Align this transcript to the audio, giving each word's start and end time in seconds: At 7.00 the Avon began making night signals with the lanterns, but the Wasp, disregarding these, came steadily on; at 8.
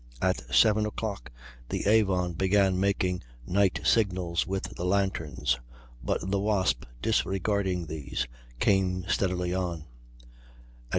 At 0.19 0.37
7.00 0.49 1.27
the 1.69 1.85
Avon 1.85 2.33
began 2.33 2.79
making 2.79 3.21
night 3.45 3.81
signals 3.83 4.47
with 4.47 4.63
the 4.75 4.83
lanterns, 4.83 5.59
but 6.03 6.31
the 6.31 6.39
Wasp, 6.39 6.85
disregarding 7.03 7.85
these, 7.85 8.25
came 8.57 9.05
steadily 9.07 9.53
on; 9.53 9.81
at 9.81 9.83
8. 10.21 10.27